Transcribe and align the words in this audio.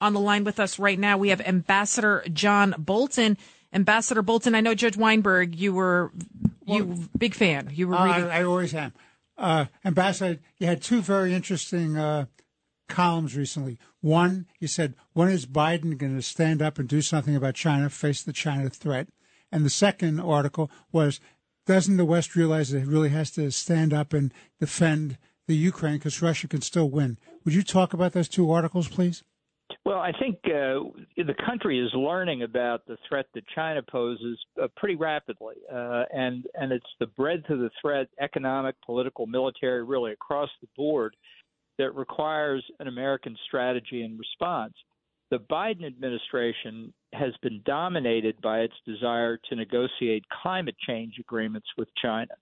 On 0.00 0.12
the 0.12 0.20
line 0.20 0.44
with 0.44 0.60
us 0.60 0.78
right 0.78 0.98
now, 0.98 1.16
we 1.16 1.30
have 1.30 1.40
Ambassador 1.40 2.24
John 2.32 2.74
Bolton. 2.78 3.38
Ambassador 3.72 4.22
Bolton, 4.22 4.54
I 4.54 4.60
know 4.60 4.74
Judge 4.74 4.96
Weinberg, 4.96 5.56
you 5.56 5.72
were 5.72 6.12
you 6.66 6.84
well, 6.84 6.98
big 7.18 7.34
fan. 7.34 7.70
You 7.72 7.88
were 7.88 7.96
uh. 7.96 8.28
I, 8.28 8.40
I 8.40 8.44
always 8.44 8.74
am. 8.74 8.92
Uh, 9.36 9.66
Ambassador, 9.84 10.40
you 10.58 10.66
had 10.66 10.82
two 10.82 11.00
very 11.00 11.34
interesting 11.34 11.96
uh, 11.96 12.26
columns 12.88 13.36
recently. 13.36 13.78
One, 14.00 14.46
you 14.60 14.68
said, 14.68 14.94
when 15.12 15.28
is 15.28 15.46
Biden 15.46 15.98
going 15.98 16.14
to 16.14 16.22
stand 16.22 16.62
up 16.62 16.78
and 16.78 16.88
do 16.88 17.02
something 17.02 17.34
about 17.34 17.54
China, 17.54 17.90
face 17.90 18.22
the 18.22 18.32
China 18.32 18.70
threat? 18.70 19.08
And 19.50 19.64
the 19.64 19.70
second 19.70 20.20
article 20.20 20.70
was, 20.92 21.20
doesn't 21.66 21.96
the 21.96 22.04
West 22.04 22.36
realize 22.36 22.70
that 22.70 22.82
it 22.82 22.86
really 22.86 23.08
has 23.08 23.30
to 23.32 23.50
stand 23.50 23.92
up 23.92 24.12
and 24.12 24.32
defend 24.60 25.18
the 25.46 25.56
Ukraine 25.56 25.94
because 25.94 26.22
Russia 26.22 26.48
can 26.48 26.60
still 26.60 26.90
win? 26.90 27.18
Would 27.44 27.54
you 27.54 27.62
talk 27.62 27.92
about 27.92 28.12
those 28.12 28.28
two 28.28 28.50
articles, 28.50 28.88
please? 28.88 29.22
Well, 29.84 29.98
I 29.98 30.12
think 30.18 30.38
uh, 30.44 30.80
the 31.16 31.34
country 31.46 31.78
is 31.78 31.90
learning 31.94 32.42
about 32.42 32.86
the 32.86 32.96
threat 33.08 33.26
that 33.34 33.44
China 33.54 33.82
poses 33.82 34.38
uh, 34.62 34.68
pretty 34.76 34.94
rapidly, 34.94 35.56
uh, 35.72 36.04
and 36.12 36.44
and 36.54 36.72
it's 36.72 36.86
the 37.00 37.06
breadth 37.06 37.48
of 37.50 37.58
the 37.58 37.70
threat, 37.80 38.08
economic, 38.20 38.76
political, 38.84 39.26
military, 39.26 39.82
really 39.82 40.12
across 40.12 40.50
the 40.60 40.68
board, 40.76 41.14
that 41.78 41.94
requires 41.94 42.64
an 42.80 42.88
American 42.88 43.36
strategy 43.46 44.02
and 44.02 44.18
response. 44.18 44.74
The 45.30 45.38
Biden 45.38 45.86
administration 45.86 46.92
has 47.12 47.32
been 47.42 47.60
dominated 47.64 48.40
by 48.40 48.60
its 48.60 48.74
desire 48.86 49.38
to 49.48 49.56
negotiate 49.56 50.24
climate 50.42 50.76
change 50.86 51.14
agreements 51.18 51.66
with 51.76 51.88
China. 52.00 52.34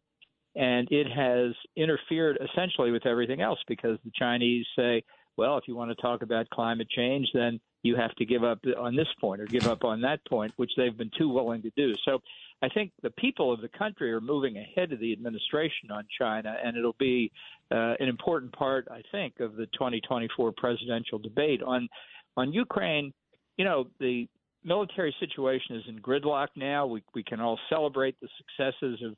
And 0.54 0.86
it 0.90 1.06
has 1.10 1.54
interfered 1.76 2.38
essentially 2.42 2.90
with 2.90 3.06
everything 3.06 3.40
else 3.40 3.60
because 3.66 3.98
the 4.04 4.10
Chinese 4.14 4.66
say, 4.76 5.02
well, 5.36 5.56
if 5.58 5.64
you 5.66 5.74
want 5.74 5.90
to 5.90 6.02
talk 6.02 6.22
about 6.22 6.48
climate 6.50 6.88
change, 6.90 7.28
then 7.32 7.60
you 7.82 7.96
have 7.96 8.14
to 8.16 8.24
give 8.24 8.44
up 8.44 8.60
on 8.78 8.94
this 8.94 9.08
point 9.20 9.40
or 9.40 9.46
give 9.46 9.66
up 9.66 9.84
on 9.84 10.00
that 10.02 10.24
point, 10.26 10.52
which 10.56 10.70
they've 10.76 10.96
been 10.96 11.10
too 11.18 11.28
willing 11.28 11.62
to 11.62 11.70
do. 11.76 11.94
So 12.04 12.20
I 12.62 12.68
think 12.68 12.92
the 13.02 13.10
people 13.10 13.52
of 13.52 13.60
the 13.60 13.68
country 13.68 14.12
are 14.12 14.20
moving 14.20 14.56
ahead 14.56 14.92
of 14.92 15.00
the 15.00 15.12
administration 15.12 15.90
on 15.90 16.06
China, 16.18 16.54
and 16.62 16.76
it'll 16.76 16.96
be 16.98 17.32
uh, 17.72 17.94
an 17.98 18.08
important 18.08 18.52
part, 18.52 18.86
I 18.90 19.02
think, 19.10 19.40
of 19.40 19.56
the 19.56 19.66
2024 19.72 20.52
presidential 20.56 21.18
debate 21.18 21.62
on 21.62 21.88
on 22.36 22.52
Ukraine. 22.52 23.12
You 23.56 23.64
know, 23.64 23.88
the 23.98 24.28
military 24.64 25.14
situation 25.18 25.76
is 25.76 25.82
in 25.88 25.98
gridlock 25.98 26.48
now. 26.54 26.86
We 26.86 27.02
we 27.14 27.24
can 27.24 27.40
all 27.40 27.58
celebrate 27.68 28.16
the 28.20 28.28
successes 28.38 29.02
of 29.04 29.16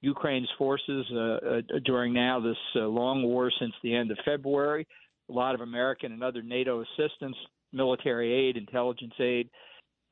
Ukraine's 0.00 0.48
forces 0.56 1.06
uh, 1.12 1.18
uh, 1.18 1.60
during 1.84 2.12
now 2.12 2.40
this 2.40 2.56
uh, 2.76 2.80
long 2.80 3.22
war 3.22 3.50
since 3.58 3.72
the 3.82 3.94
end 3.94 4.10
of 4.10 4.18
February. 4.24 4.86
A 5.28 5.32
lot 5.32 5.54
of 5.54 5.60
American 5.60 6.12
and 6.12 6.22
other 6.22 6.42
NATO 6.42 6.82
assistance, 6.82 7.36
military 7.72 8.32
aid, 8.32 8.56
intelligence 8.56 9.14
aid. 9.20 9.48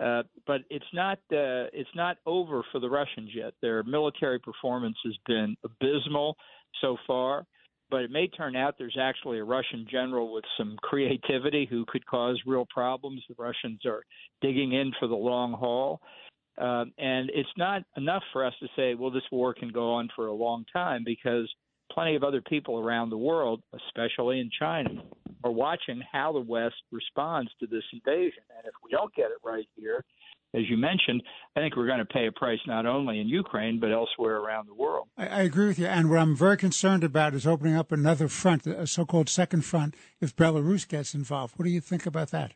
Uh, 0.00 0.22
but 0.46 0.62
it's 0.70 0.84
not 0.92 1.18
uh, 1.32 1.70
it's 1.72 1.94
not 1.94 2.16
over 2.26 2.64
for 2.72 2.80
the 2.80 2.90
Russians 2.90 3.30
yet. 3.32 3.54
Their 3.62 3.84
military 3.84 4.40
performance 4.40 4.96
has 5.04 5.14
been 5.26 5.56
abysmal 5.64 6.36
so 6.80 6.96
far, 7.06 7.46
but 7.90 8.02
it 8.02 8.10
may 8.10 8.26
turn 8.26 8.56
out 8.56 8.74
there's 8.76 8.98
actually 9.00 9.38
a 9.38 9.44
Russian 9.44 9.86
general 9.88 10.32
with 10.32 10.44
some 10.58 10.76
creativity 10.82 11.66
who 11.70 11.84
could 11.86 12.04
cause 12.06 12.40
real 12.44 12.66
problems. 12.74 13.22
The 13.28 13.36
Russians 13.38 13.82
are 13.86 14.02
digging 14.40 14.72
in 14.72 14.92
for 14.98 15.06
the 15.06 15.14
long 15.14 15.52
haul. 15.52 16.00
Uh, 16.60 16.84
and 16.98 17.30
it's 17.34 17.48
not 17.56 17.82
enough 17.96 18.22
for 18.32 18.44
us 18.44 18.54
to 18.60 18.68
say, 18.76 18.94
well, 18.94 19.10
this 19.10 19.24
war 19.32 19.54
can 19.54 19.70
go 19.70 19.92
on 19.92 20.08
for 20.14 20.26
a 20.26 20.32
long 20.32 20.64
time 20.72 21.02
because 21.04 21.52
plenty 21.94 22.16
of 22.16 22.24
other 22.24 22.42
people 22.42 22.78
around 22.78 23.10
the 23.10 23.16
world, 23.16 23.62
especially 23.72 24.40
in 24.40 24.50
China, 24.58 24.90
are 25.44 25.52
watching 25.52 26.02
how 26.12 26.32
the 26.32 26.40
West 26.40 26.74
responds 26.90 27.50
to 27.60 27.66
this 27.66 27.84
invasion. 27.92 28.42
And 28.56 28.66
if 28.66 28.74
we 28.82 28.90
don't 28.90 29.14
get 29.14 29.26
it 29.26 29.38
right 29.44 29.68
here, 29.76 30.04
as 30.54 30.62
you 30.68 30.76
mentioned, 30.76 31.22
I 31.56 31.60
think 31.60 31.76
we're 31.76 31.86
going 31.86 31.98
to 31.98 32.04
pay 32.04 32.26
a 32.26 32.32
price 32.32 32.60
not 32.66 32.86
only 32.86 33.20
in 33.20 33.28
Ukraine 33.28 33.80
but 33.80 33.92
elsewhere 33.92 34.36
around 34.36 34.68
the 34.68 34.74
world. 34.74 35.08
I, 35.16 35.26
I, 35.26 35.42
agree 35.42 35.66
with 35.66 35.78
you. 35.78 35.86
And 35.86 36.08
what 36.08 36.20
I'm 36.20 36.36
very 36.36 36.56
concerned 36.56 37.02
about 37.02 37.34
is 37.34 37.46
opening 37.46 37.74
up 37.74 37.90
another 37.90 38.28
front, 38.28 38.66
a 38.66 38.86
so-called 38.86 39.28
second 39.28 39.64
front, 39.64 39.94
if 40.20 40.34
Belarus 40.36 40.86
gets 40.86 41.14
involved. 41.14 41.58
What 41.58 41.64
do 41.64 41.72
you 41.72 41.80
think 41.80 42.06
about 42.06 42.30
that? 42.30 42.52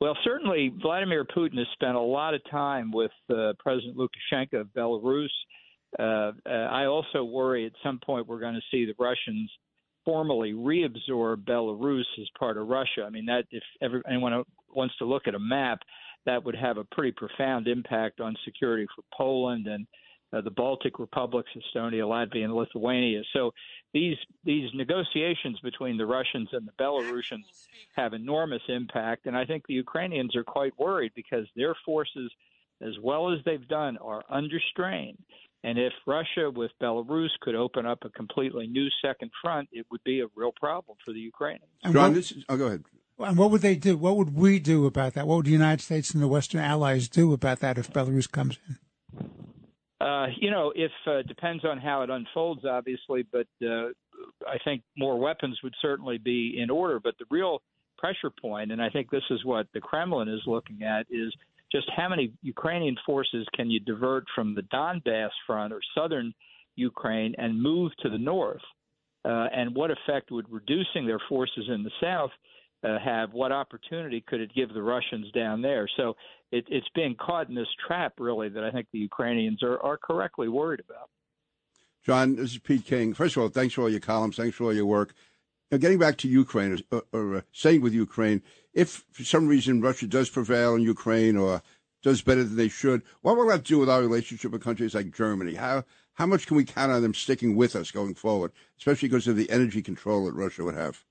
Well, 0.00 0.16
certainly 0.24 0.72
Vladimir 0.82 1.24
Putin 1.24 1.58
has 1.58 1.66
spent 1.74 1.94
a 1.94 2.00
lot 2.00 2.34
of 2.34 2.40
time 2.50 2.90
with 2.90 3.12
uh, 3.30 3.52
President 3.58 3.96
Lukashenko 3.96 4.60
of 4.60 4.68
Belarus. 4.68 5.28
Uh, 5.98 6.32
uh, 6.46 6.50
I 6.50 6.86
also 6.86 7.24
worry 7.24 7.66
at 7.66 7.72
some 7.82 8.00
point 8.04 8.26
we're 8.26 8.40
going 8.40 8.54
to 8.54 8.60
see 8.70 8.84
the 8.84 8.94
Russians 8.98 9.50
formally 10.04 10.52
reabsorb 10.52 11.44
Belarus 11.44 12.04
as 12.20 12.28
part 12.38 12.58
of 12.58 12.68
Russia. 12.68 13.04
I 13.06 13.10
mean, 13.10 13.26
that 13.26 13.44
if 13.50 13.62
ever, 13.80 14.02
anyone 14.08 14.44
wants 14.74 14.96
to 14.98 15.04
look 15.04 15.26
at 15.26 15.34
a 15.34 15.38
map, 15.38 15.80
that 16.26 16.44
would 16.44 16.56
have 16.56 16.78
a 16.78 16.84
pretty 16.84 17.12
profound 17.12 17.68
impact 17.68 18.20
on 18.20 18.34
security 18.44 18.86
for 18.94 19.02
Poland 19.16 19.66
and 19.66 19.86
uh, 20.32 20.40
the 20.40 20.50
Baltic 20.50 20.98
republics, 20.98 21.50
Estonia, 21.56 22.02
Latvia, 22.02 22.44
and 22.44 22.54
Lithuania. 22.54 23.22
So 23.32 23.52
these 23.92 24.16
these 24.42 24.68
negotiations 24.74 25.60
between 25.60 25.96
the 25.96 26.06
Russians 26.06 26.48
and 26.52 26.66
the 26.66 26.72
Belarusians 26.72 27.44
have 27.94 28.14
enormous 28.14 28.62
impact, 28.68 29.26
and 29.26 29.36
I 29.36 29.44
think 29.44 29.64
the 29.66 29.74
Ukrainians 29.74 30.34
are 30.34 30.44
quite 30.44 30.76
worried 30.78 31.12
because 31.14 31.46
their 31.54 31.76
forces, 31.84 32.32
as 32.80 32.94
well 33.02 33.32
as 33.32 33.38
they've 33.44 33.68
done, 33.68 33.96
are 33.98 34.24
under 34.28 34.58
strain. 34.70 35.16
And 35.64 35.78
if 35.78 35.94
Russia 36.06 36.50
with 36.54 36.70
Belarus 36.80 37.30
could 37.40 37.54
open 37.54 37.86
up 37.86 38.00
a 38.04 38.10
completely 38.10 38.66
new 38.66 38.88
second 39.02 39.30
front, 39.42 39.70
it 39.72 39.86
would 39.90 40.04
be 40.04 40.20
a 40.20 40.26
real 40.36 40.52
problem 40.52 40.98
for 41.02 41.12
the 41.14 41.20
Ukrainians. 41.20 41.70
John, 41.90 42.12
this 42.12 42.32
is, 42.32 42.44
oh, 42.50 42.58
go 42.58 42.66
ahead. 42.66 42.84
And 43.18 43.38
what 43.38 43.50
would 43.50 43.62
they 43.62 43.74
do? 43.74 43.96
What 43.96 44.16
would 44.18 44.34
we 44.36 44.58
do 44.58 44.84
about 44.84 45.14
that? 45.14 45.26
What 45.26 45.36
would 45.36 45.46
the 45.46 45.52
United 45.52 45.82
States 45.82 46.12
and 46.12 46.22
the 46.22 46.28
Western 46.28 46.60
allies 46.60 47.08
do 47.08 47.32
about 47.32 47.60
that 47.60 47.78
if 47.78 47.90
Belarus 47.90 48.30
comes 48.30 48.58
in? 48.68 48.78
Uh, 50.06 50.26
you 50.38 50.50
know, 50.50 50.70
if 50.76 50.90
uh, 51.06 51.22
depends 51.22 51.64
on 51.64 51.78
how 51.78 52.02
it 52.02 52.10
unfolds, 52.10 52.66
obviously, 52.66 53.24
but 53.32 53.46
uh, 53.64 53.86
I 54.46 54.58
think 54.64 54.82
more 54.98 55.18
weapons 55.18 55.60
would 55.62 55.74
certainly 55.80 56.18
be 56.18 56.58
in 56.58 56.68
order. 56.68 57.00
But 57.00 57.14
the 57.18 57.24
real 57.30 57.62
pressure 57.96 58.30
point, 58.38 58.70
and 58.70 58.82
I 58.82 58.90
think 58.90 59.10
this 59.10 59.22
is 59.30 59.44
what 59.46 59.66
the 59.72 59.80
Kremlin 59.80 60.28
is 60.28 60.42
looking 60.46 60.82
at, 60.82 61.06
is 61.08 61.32
just 61.74 61.90
how 61.96 62.08
many 62.08 62.32
Ukrainian 62.42 62.96
forces 63.04 63.46
can 63.54 63.68
you 63.68 63.80
divert 63.80 64.24
from 64.34 64.54
the 64.54 64.62
Donbass 64.62 65.30
front 65.46 65.72
or 65.72 65.80
southern 65.96 66.32
Ukraine 66.76 67.34
and 67.38 67.60
move 67.60 67.90
to 68.02 68.08
the 68.08 68.18
north? 68.18 68.62
Uh, 69.24 69.48
and 69.52 69.74
what 69.74 69.90
effect 69.90 70.30
would 70.30 70.46
reducing 70.50 71.06
their 71.06 71.20
forces 71.28 71.64
in 71.68 71.82
the 71.82 71.90
south 72.00 72.30
uh, 72.84 72.98
have? 73.02 73.32
What 73.32 73.50
opportunity 73.50 74.22
could 74.26 74.40
it 74.40 74.54
give 74.54 74.72
the 74.72 74.82
Russians 74.82 75.32
down 75.32 75.62
there? 75.62 75.88
So 75.96 76.14
it, 76.52 76.64
it's 76.68 76.86
being 76.94 77.16
caught 77.18 77.48
in 77.48 77.54
this 77.54 77.66
trap, 77.86 78.14
really, 78.18 78.48
that 78.50 78.62
I 78.62 78.70
think 78.70 78.86
the 78.92 78.98
Ukrainians 78.98 79.62
are, 79.62 79.80
are 79.80 79.96
correctly 79.96 80.48
worried 80.48 80.80
about. 80.80 81.08
John, 82.04 82.36
this 82.36 82.52
is 82.52 82.58
Pete 82.58 82.84
King. 82.84 83.14
First 83.14 83.36
of 83.36 83.42
all, 83.42 83.48
thanks 83.48 83.74
for 83.74 83.82
all 83.82 83.90
your 83.90 84.00
columns. 84.00 84.36
Thanks 84.36 84.56
for 84.56 84.64
all 84.64 84.74
your 84.74 84.86
work. 84.86 85.14
Now, 85.70 85.78
getting 85.78 85.98
back 85.98 86.18
to 86.18 86.28
Ukraine, 86.28 86.82
or, 86.90 87.02
or 87.12 87.36
uh, 87.36 87.40
saying 87.52 87.80
with 87.80 87.94
Ukraine, 87.94 88.42
if 88.72 89.04
for 89.12 89.24
some 89.24 89.48
reason 89.48 89.80
Russia 89.80 90.06
does 90.06 90.28
prevail 90.28 90.74
in 90.74 90.82
Ukraine 90.82 91.36
or 91.36 91.62
does 92.02 92.22
better 92.22 92.44
than 92.44 92.56
they 92.56 92.68
should, 92.68 93.02
what 93.22 93.36
will 93.36 93.48
that 93.48 93.64
do 93.64 93.78
with 93.78 93.88
our 93.88 94.00
relationship 94.00 94.52
with 94.52 94.62
countries 94.62 94.94
like 94.94 95.14
Germany? 95.14 95.54
How 95.54 95.84
how 96.14 96.26
much 96.26 96.46
can 96.46 96.56
we 96.56 96.64
count 96.64 96.92
on 96.92 97.02
them 97.02 97.14
sticking 97.14 97.56
with 97.56 97.74
us 97.74 97.90
going 97.90 98.14
forward, 98.14 98.52
especially 98.78 99.08
because 99.08 99.26
of 99.26 99.36
the 99.36 99.50
energy 99.50 99.82
control 99.82 100.26
that 100.26 100.34
Russia 100.34 100.62
would 100.62 100.76
have? 100.76 101.04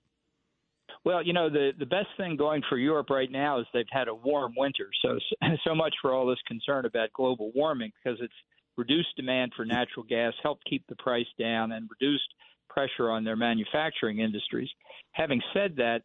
Well, 1.03 1.21
you 1.21 1.33
know, 1.33 1.49
the 1.49 1.71
the 1.77 1.85
best 1.85 2.07
thing 2.15 2.37
going 2.37 2.61
for 2.69 2.77
Europe 2.77 3.09
right 3.09 3.29
now 3.29 3.59
is 3.59 3.65
they've 3.73 3.85
had 3.91 4.07
a 4.07 4.15
warm 4.15 4.53
winter. 4.55 4.87
So 5.01 5.19
so 5.65 5.75
much 5.75 5.95
for 6.01 6.13
all 6.13 6.27
this 6.27 6.39
concern 6.47 6.85
about 6.85 7.11
global 7.13 7.51
warming 7.53 7.91
because 8.01 8.19
it's 8.21 8.33
reduced 8.77 9.15
demand 9.15 9.53
for 9.55 9.65
natural 9.65 10.05
gas, 10.05 10.33
helped 10.41 10.63
keep 10.65 10.85
the 10.87 10.95
price 10.95 11.27
down, 11.39 11.71
and 11.71 11.89
reduced 11.89 12.33
pressure 12.69 13.09
on 13.09 13.23
their 13.23 13.35
manufacturing 13.35 14.19
industries. 14.19 14.69
Having 15.11 15.41
said 15.53 15.75
that, 15.77 16.01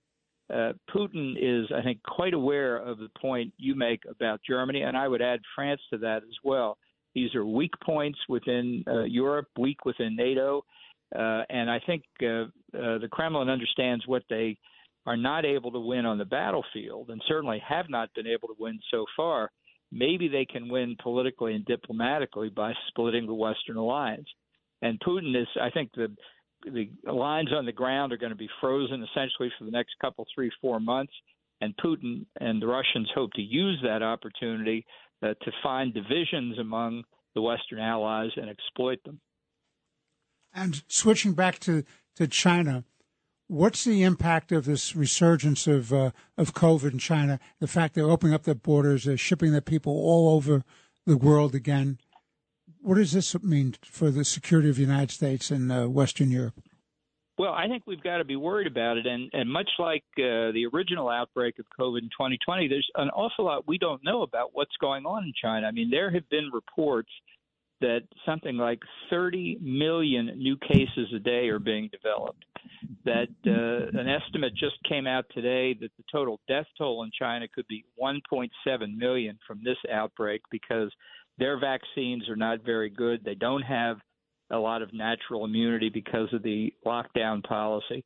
uh, 0.53 0.73
Putin 0.95 1.35
is, 1.37 1.71
I 1.75 1.83
think, 1.83 2.03
quite 2.03 2.35
aware 2.35 2.79
of 2.79 2.99
the 2.99 3.11
point 3.21 3.53
you 3.59 3.75
make 3.75 4.01
about 4.09 4.41
Germany, 4.49 4.83
and 4.83 4.97
I 4.97 5.07
would 5.07 5.21
add 5.23 5.41
France 5.55 5.81
to 5.93 5.99
that 5.99 6.19
as 6.19 6.37
well. 6.43 6.79
These 7.15 7.35
are 7.35 7.45
weak 7.45 7.73
points 7.85 8.19
within 8.29 8.83
uh, 8.87 9.03
Europe, 9.03 9.49
weak 9.59 9.85
within 9.85 10.17
NATO, 10.17 10.65
uh, 11.15 11.43
and 11.49 11.71
I 11.71 11.81
think 11.87 12.03
uh, 12.23 12.27
uh, 12.27 12.99
the 12.99 13.09
Kremlin 13.11 13.49
understands 13.49 14.07
what 14.07 14.23
they 14.29 14.57
are 15.07 15.17
not 15.17 15.45
able 15.45 15.73
to 15.73 15.81
win 15.81 16.05
on 16.07 16.19
the 16.19 16.25
battlefield, 16.25 17.11
and 17.11 17.23
certainly 17.27 17.63
have 17.67 17.89
not 17.89 18.13
been 18.15 18.27
able 18.27 18.49
to 18.49 18.57
win 18.59 18.79
so 18.91 19.07
far, 19.17 19.51
maybe 19.91 20.29
they 20.29 20.45
can 20.45 20.69
win 20.69 20.97
politically 21.03 21.55
and 21.55 21.65
diplomatically 21.65 22.51
by 22.51 22.73
splitting 22.89 23.27
the 23.27 23.35
Western 23.35 23.77
alliance. 23.77 24.29
And 24.83 25.01
Putin 25.01 25.41
is, 25.41 25.49
I 25.61 25.71
think, 25.71 25.91
the 25.95 26.15
the 26.65 26.91
lines 27.11 27.51
on 27.53 27.67
the 27.67 27.73
ground 27.73 28.13
are 28.13 28.17
going 28.17 28.33
to 28.33 28.37
be 28.37 28.49
frozen 28.61 29.03
essentially 29.03 29.51
for 29.59 29.65
the 29.65 29.71
next 29.71 29.95
couple, 30.01 30.27
three, 30.35 30.51
four 30.61 30.81
months. 30.81 31.13
And 31.61 31.75
Putin 31.77 32.27
and 32.41 32.63
the 32.63 32.67
Russians 32.67 33.11
hope 33.15 33.33
to 33.35 33.43
use 33.43 33.81
that 33.83 34.03
opportunity 34.03 34.87
uh, 35.23 35.35
to 35.43 35.53
find 35.63 35.93
divisions 35.93 36.59
among 36.59 37.03
the 37.35 37.43
Western 37.43 37.81
allies 37.81 38.31
and 38.37 38.49
exploit 38.49 39.03
them. 39.05 39.21
And 40.55 40.83
switching 40.89 41.33
back 41.33 41.59
to, 41.61 41.85
to 42.17 42.27
China, 42.27 42.85
what's 43.49 43.85
the 43.85 44.03
impact 44.03 44.53
of 44.53 44.65
this 44.65 44.95
resurgence 44.95 45.67
of 45.67 45.93
uh, 45.93 46.11
of 46.37 46.55
COVID 46.55 46.93
in 46.93 46.99
China? 46.99 47.41
The 47.61 47.67
fact 47.67 47.95
they're 47.95 48.11
opening 48.11 48.35
up 48.35 48.45
their 48.45 48.55
borders, 48.55 49.05
they're 49.05 49.17
shipping 49.17 49.53
their 49.53 49.61
people 49.61 49.93
all 49.93 50.35
over 50.35 50.65
the 51.07 51.17
world 51.17 51.55
again. 51.55 51.99
What 52.83 52.97
does 52.97 53.13
this 53.13 53.41
mean 53.43 53.75
for 53.85 54.11
the 54.11 54.25
security 54.25 54.71
of 54.71 54.77
the 54.77 54.83
United 54.83 55.11
States 55.11 55.51
and 55.51 55.71
uh, 55.71 55.87
Western 55.87 56.31
Europe? 56.31 56.61
Well, 57.39 57.53
I 57.53 57.69
think 57.69 57.85
we've 57.87 58.03
got 58.03 58.19
to 58.19 58.25
be 58.25 58.35
worried 58.35 58.67
about 58.67 58.97
it, 58.97 59.07
and 59.07 59.31
and 59.33 59.49
much 59.49 59.71
like 59.79 60.03
uh, 60.19 60.51
the 60.51 60.69
original 60.75 61.09
outbreak 61.09 61.61
of 61.61 61.67
COVID 61.79 61.99
in 61.99 62.09
2020, 62.09 62.67
there's 62.67 62.89
an 62.97 63.11
awful 63.11 63.45
lot 63.45 63.69
we 63.69 63.79
don't 63.79 64.03
know 64.03 64.23
about 64.23 64.51
what's 64.55 64.77
going 64.81 65.07
on 65.07 65.23
in 65.23 65.33
China. 65.41 65.69
I 65.69 65.71
mean, 65.71 65.89
there 65.89 66.11
have 66.11 66.29
been 66.31 66.51
reports 66.53 67.11
that 67.81 68.01
something 68.27 68.57
like 68.57 68.81
30 69.09 69.59
million 69.63 70.33
new 70.37 70.57
cases 70.57 71.13
a 71.15 71.21
day 71.21 71.49
are 71.49 71.61
being 71.61 71.89
developed. 71.93 72.45
That 73.05 73.29
uh, 73.47 73.99
an 73.99 74.09
estimate 74.09 74.53
just 74.55 74.77
came 74.89 75.07
out 75.07 75.25
today 75.33 75.75
that 75.81 75.91
the 75.97 76.05
total 76.11 76.41
death 76.49 76.67
toll 76.77 77.05
in 77.05 77.11
China 77.17 77.47
could 77.47 77.67
be 77.69 77.85
1.7 78.03 78.51
million 78.97 79.39
from 79.47 79.61
this 79.63 79.77
outbreak 79.93 80.43
because 80.51 80.93
their 81.39 81.59
vaccines 81.59 82.29
are 82.29 82.37
not 82.37 82.65
very 82.65 82.91
good. 82.91 83.25
They 83.25 83.35
don't 83.35 83.63
have 83.63 83.99
a 84.51 84.59
lot 84.59 84.83
of 84.83 84.93
natural 84.93 85.45
immunity 85.45 85.89
because 85.89 86.33
of 86.33 86.43
the 86.43 86.73
lockdown 86.87 87.43
policy. 87.43 88.05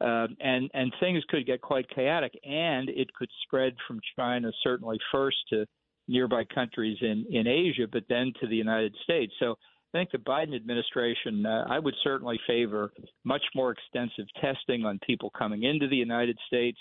Uh, 0.00 0.28
and 0.40 0.70
and 0.72 0.92
things 0.98 1.22
could 1.28 1.44
get 1.46 1.60
quite 1.60 1.86
chaotic, 1.94 2.32
and 2.42 2.88
it 2.88 3.12
could 3.12 3.28
spread 3.42 3.74
from 3.86 4.00
China 4.16 4.50
certainly 4.62 4.98
first 5.12 5.36
to 5.50 5.66
nearby 6.08 6.42
countries 6.54 6.96
in 7.02 7.26
in 7.30 7.46
Asia, 7.46 7.86
but 7.90 8.04
then 8.08 8.32
to 8.40 8.46
the 8.46 8.56
United 8.56 8.94
States. 9.04 9.32
So 9.38 9.56
I 9.92 9.98
think 9.98 10.10
the 10.10 10.18
Biden 10.18 10.54
administration, 10.56 11.44
uh, 11.44 11.66
I 11.68 11.78
would 11.78 11.94
certainly 12.02 12.40
favor 12.46 12.92
much 13.24 13.42
more 13.54 13.72
extensive 13.72 14.26
testing 14.40 14.86
on 14.86 14.98
people 15.06 15.30
coming 15.36 15.64
into 15.64 15.86
the 15.86 15.96
United 15.96 16.38
States, 16.46 16.78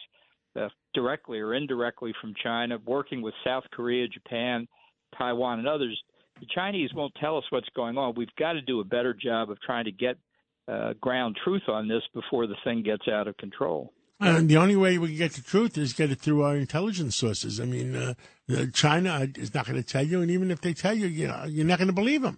uh, 0.55 0.69
directly 0.93 1.39
or 1.39 1.55
indirectly 1.55 2.13
from 2.21 2.33
China, 2.41 2.77
working 2.85 3.21
with 3.21 3.33
South 3.43 3.65
Korea, 3.73 4.07
Japan, 4.07 4.67
Taiwan, 5.17 5.59
and 5.59 5.67
others 5.67 6.01
the 6.39 6.47
Chinese 6.53 6.91
won't 6.93 7.13
tell 7.19 7.37
us 7.37 7.43
what's 7.49 7.67
going 7.75 7.97
on. 7.97 8.13
We've 8.15 8.33
got 8.37 8.53
to 8.53 8.61
do 8.61 8.79
a 8.79 8.83
better 8.83 9.13
job 9.13 9.49
of 9.49 9.59
trying 9.61 9.85
to 9.85 9.91
get 9.91 10.17
uh, 10.67 10.93
ground 11.01 11.37
truth 11.43 11.63
on 11.67 11.87
this 11.87 12.03
before 12.13 12.47
the 12.47 12.55
thing 12.63 12.83
gets 12.83 13.07
out 13.07 13.27
of 13.27 13.37
control. 13.37 13.93
And 14.21 14.49
the 14.49 14.57
only 14.57 14.75
way 14.75 14.97
we 14.97 15.09
can 15.09 15.17
get 15.17 15.31
the 15.33 15.41
truth 15.41 15.77
is 15.77 15.93
get 15.93 16.11
it 16.11 16.19
through 16.19 16.43
our 16.43 16.57
intelligence 16.57 17.15
sources. 17.15 17.59
I 17.59 17.65
mean, 17.65 17.95
uh, 17.95 18.13
China 18.73 19.27
is 19.37 19.53
not 19.53 19.65
going 19.65 19.81
to 19.81 19.87
tell 19.87 20.03
you, 20.03 20.21
and 20.21 20.29
even 20.29 20.51
if 20.51 20.59
they 20.59 20.73
tell 20.73 20.93
you, 20.93 21.07
you 21.07 21.27
know, 21.27 21.45
you're 21.47 21.65
not 21.65 21.77
going 21.77 21.87
to 21.87 21.93
believe 21.93 22.21
them. 22.21 22.37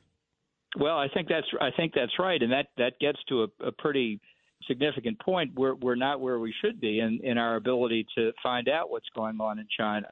Well, 0.79 0.97
I 0.97 1.07
think 1.09 1.27
that's 1.27 1.47
I 1.59 1.69
think 1.75 1.93
that's 1.93 2.13
right, 2.19 2.41
and 2.41 2.51
that 2.51 2.67
that 2.77 2.99
gets 2.99 3.17
to 3.29 3.43
a, 3.43 3.67
a 3.67 3.71
pretty 3.71 4.21
significant 4.67 5.19
point. 5.19 5.51
We're 5.55 5.73
we're 5.73 5.95
not 5.95 6.21
where 6.21 6.39
we 6.39 6.53
should 6.63 6.79
be 6.79 6.99
in 6.99 7.19
in 7.23 7.37
our 7.37 7.55
ability 7.55 8.05
to 8.15 8.31
find 8.43 8.69
out 8.69 8.89
what's 8.89 9.09
going 9.15 9.41
on 9.41 9.59
in 9.59 9.67
China. 9.77 10.07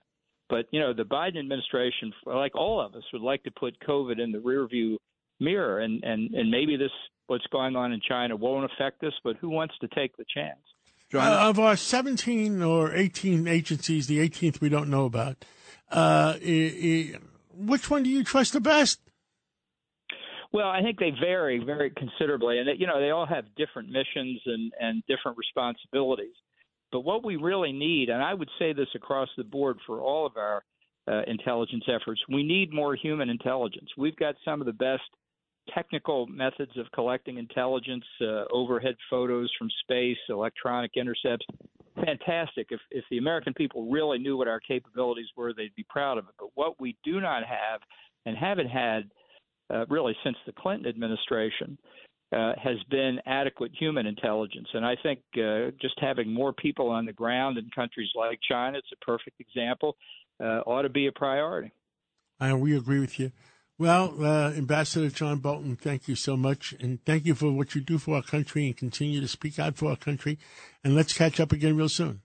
But 0.49 0.65
you 0.71 0.79
know, 0.79 0.93
the 0.93 1.03
Biden 1.03 1.39
administration, 1.39 2.11
like 2.25 2.55
all 2.55 2.81
of 2.81 2.95
us, 2.95 3.03
would 3.13 3.21
like 3.21 3.43
to 3.43 3.51
put 3.51 3.79
COVID 3.87 4.19
in 4.19 4.31
the 4.31 4.39
rearview 4.39 4.97
mirror, 5.39 5.79
and 5.79 6.03
and 6.03 6.33
and 6.33 6.49
maybe 6.49 6.75
this 6.75 6.91
what's 7.27 7.45
going 7.47 7.75
on 7.75 7.91
in 7.91 8.01
China 8.07 8.35
won't 8.35 8.69
affect 8.71 9.03
us. 9.03 9.13
But 9.23 9.37
who 9.37 9.49
wants 9.49 9.75
to 9.81 9.87
take 9.89 10.17
the 10.17 10.25
chance? 10.33 10.59
Uh, 11.13 11.49
of 11.49 11.57
our 11.57 11.75
17 11.75 12.61
or 12.61 12.93
18 12.93 13.47
agencies, 13.47 14.05
the 14.05 14.19
18th 14.19 14.61
we 14.61 14.69
don't 14.69 14.89
know 14.89 15.05
about. 15.05 15.43
Uh, 15.89 16.35
which 17.51 17.89
one 17.89 18.03
do 18.03 18.11
you 18.11 18.23
trust 18.23 18.53
the 18.53 18.61
best? 18.61 18.99
Well, 20.51 20.67
I 20.67 20.81
think 20.81 20.99
they 20.99 21.11
vary 21.19 21.63
very 21.63 21.91
considerably, 21.91 22.59
and 22.59 22.69
you 22.79 22.87
know 22.87 22.99
they 22.99 23.11
all 23.11 23.25
have 23.25 23.45
different 23.55 23.89
missions 23.89 24.41
and 24.45 24.71
and 24.79 25.03
different 25.07 25.37
responsibilities. 25.37 26.33
But 26.91 27.01
what 27.01 27.23
we 27.23 27.35
really 27.35 27.71
need, 27.71 28.09
and 28.09 28.21
I 28.23 28.33
would 28.33 28.49
say 28.57 28.73
this 28.73 28.87
across 28.95 29.29
the 29.37 29.43
board 29.43 29.77
for 29.85 30.01
all 30.01 30.25
of 30.25 30.37
our 30.37 30.63
uh, 31.07 31.21
intelligence 31.27 31.83
efforts, 31.87 32.21
we 32.29 32.43
need 32.43 32.73
more 32.73 32.95
human 32.95 33.29
intelligence. 33.29 33.89
We've 33.97 34.15
got 34.15 34.35
some 34.43 34.61
of 34.61 34.65
the 34.65 34.73
best 34.73 35.03
technical 35.73 36.25
methods 36.27 36.71
of 36.77 36.87
collecting 36.93 37.37
intelligence, 37.37 38.05
uh, 38.21 38.45
overhead 38.51 38.95
photos 39.09 39.51
from 39.57 39.69
space, 39.81 40.17
electronic 40.29 40.91
intercepts. 40.95 41.45
Fantastic. 41.95 42.67
If, 42.71 42.79
if 42.91 43.03
the 43.11 43.17
American 43.17 43.53
people 43.53 43.89
really 43.91 44.17
knew 44.17 44.37
what 44.37 44.47
our 44.47 44.59
capabilities 44.59 45.27
were, 45.35 45.53
they'd 45.53 45.75
be 45.75 45.85
proud 45.89 46.17
of 46.17 46.25
it. 46.25 46.35
But 46.39 46.49
what 46.55 46.79
we 46.79 46.95
do 47.03 47.19
not 47.19 47.43
have 47.43 47.81
and 48.25 48.37
haven't 48.37 48.69
had 48.69 49.09
uh, 49.71 49.85
really 49.87 50.15
since 50.23 50.37
the 50.45 50.53
Clinton 50.53 50.87
administration 50.87 51.77
uh, 52.31 52.53
has 52.61 52.77
been 52.89 53.19
adequate 53.25 53.71
human 53.77 54.05
intelligence. 54.05 54.67
And 54.73 54.85
I 54.85 54.95
think 55.01 55.19
uh, 55.35 55.71
just 55.81 55.95
having 55.99 56.31
more 56.31 56.53
people 56.53 56.89
on 56.89 57.05
the 57.05 57.13
ground 57.13 57.57
in 57.57 57.69
countries 57.73 58.09
like 58.15 58.39
China, 58.47 58.77
it's 58.77 58.87
a 58.93 59.05
perfect 59.05 59.39
example, 59.39 59.97
uh, 60.39 60.61
ought 60.65 60.83
to 60.83 60.89
be 60.89 61.07
a 61.07 61.11
priority. 61.11 61.71
And 62.39 62.61
we 62.61 62.75
agree 62.77 62.99
with 62.99 63.19
you. 63.19 63.31
Well, 63.77 64.13
uh, 64.23 64.51
Ambassador 64.51 65.09
John 65.09 65.39
Bolton, 65.39 65.77
thank 65.77 66.07
you 66.07 66.15
so 66.15 66.35
much. 66.35 66.75
And 66.81 67.03
thank 67.05 67.25
you 67.25 67.33
for 67.33 67.51
what 67.51 67.75
you 67.75 67.81
do 67.81 67.97
for 67.97 68.15
our 68.15 68.21
country 68.21 68.67
and 68.67 68.75
continue 68.75 69.21
to 69.21 69.27
speak 69.27 69.57
out 69.57 69.77
for 69.77 69.89
our 69.89 69.95
country. 69.95 70.37
And 70.83 70.95
let's 70.95 71.13
catch 71.13 71.39
up 71.39 71.51
again 71.51 71.77
real 71.77 71.89
soon. 71.89 72.21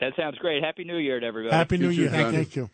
That 0.00 0.14
sounds 0.16 0.38
great. 0.38 0.62
Happy 0.62 0.84
New 0.84 0.96
Year 0.96 1.20
to 1.20 1.26
everybody. 1.26 1.54
Happy 1.54 1.78
New 1.78 1.90
Year. 1.90 2.10
Thank 2.10 2.56
you. 2.56 2.70